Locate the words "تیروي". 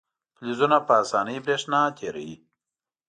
1.97-2.35